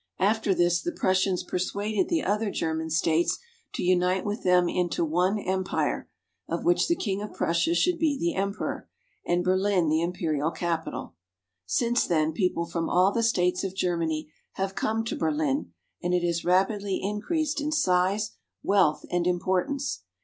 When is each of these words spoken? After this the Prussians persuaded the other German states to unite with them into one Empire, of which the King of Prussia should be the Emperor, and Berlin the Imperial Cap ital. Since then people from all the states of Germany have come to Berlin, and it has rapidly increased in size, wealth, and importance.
After 0.17 0.55
this 0.55 0.81
the 0.81 0.91
Prussians 0.91 1.43
persuaded 1.43 2.09
the 2.09 2.23
other 2.23 2.49
German 2.49 2.89
states 2.89 3.37
to 3.75 3.83
unite 3.83 4.25
with 4.25 4.41
them 4.43 4.67
into 4.67 5.05
one 5.05 5.37
Empire, 5.37 6.09
of 6.49 6.65
which 6.65 6.87
the 6.87 6.95
King 6.95 7.21
of 7.21 7.35
Prussia 7.35 7.75
should 7.75 7.99
be 7.99 8.17
the 8.17 8.33
Emperor, 8.33 8.89
and 9.27 9.43
Berlin 9.43 9.89
the 9.89 10.01
Imperial 10.01 10.49
Cap 10.49 10.87
ital. 10.87 11.13
Since 11.67 12.07
then 12.07 12.33
people 12.33 12.65
from 12.65 12.89
all 12.89 13.11
the 13.11 13.21
states 13.21 13.63
of 13.63 13.75
Germany 13.75 14.31
have 14.53 14.73
come 14.73 15.03
to 15.03 15.15
Berlin, 15.15 15.71
and 16.01 16.15
it 16.15 16.23
has 16.23 16.43
rapidly 16.43 16.99
increased 17.03 17.61
in 17.61 17.71
size, 17.71 18.31
wealth, 18.63 19.05
and 19.11 19.27
importance. 19.27 20.01